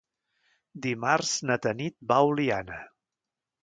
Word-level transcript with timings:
Dimarts 0.85 1.35
na 1.51 1.59
Tanit 1.69 1.97
va 2.15 2.21
a 2.25 2.35
Oliana. 2.35 2.85